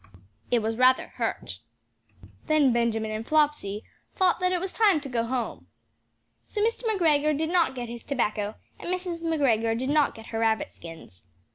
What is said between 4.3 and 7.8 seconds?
that it was time to go home. So Mr. McGregor did not